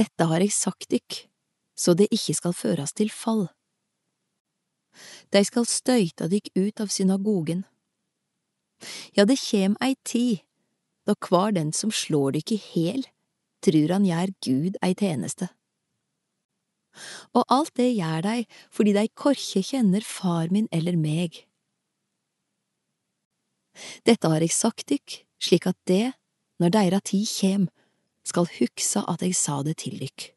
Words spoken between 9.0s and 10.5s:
Ja, det kjem ei tid